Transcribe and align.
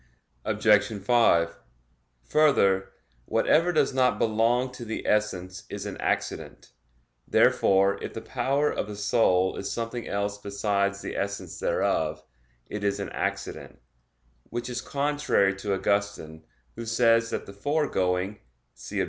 Obj. 0.45 0.83
5: 0.91 1.59
Further, 2.23 2.91
whatever 3.25 3.71
does 3.71 3.93
not 3.93 4.17
belong 4.17 4.71
to 4.71 4.83
the 4.83 5.05
essence 5.05 5.65
is 5.69 5.85
an 5.85 5.95
accident. 5.97 6.71
Therefore 7.27 8.01
if 8.03 8.15
the 8.15 8.21
power 8.21 8.71
of 8.71 8.87
the 8.87 8.95
soul 8.95 9.55
is 9.57 9.71
something 9.71 10.07
else 10.07 10.39
besides 10.39 11.01
the 11.03 11.15
essence 11.15 11.59
thereof, 11.59 12.23
it 12.65 12.83
is 12.83 12.99
an 12.99 13.09
accident, 13.09 13.77
which 14.45 14.71
is 14.71 14.81
contrary 14.81 15.53
to 15.57 15.75
Augustine, 15.75 16.45
who 16.75 16.87
says 16.87 17.29
that 17.29 17.45
the 17.45 17.53
foregoing 17.53 18.39
(see 18.73 18.97
Obj. 18.97 18.99